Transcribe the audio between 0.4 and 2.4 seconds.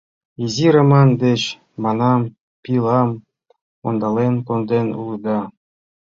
Изи Роман деч,— манам,—